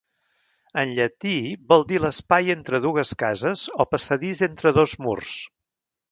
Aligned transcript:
En 0.83 0.91
llatí 0.99 1.33
vol 1.73 1.83
dir 1.91 1.99
l'espai 2.05 2.49
entre 2.53 2.79
dues 2.85 3.11
cases 3.23 3.65
o 3.85 3.87
passadís 3.91 4.41
entre 4.47 4.73
dos 4.79 4.97
murs. 5.07 5.35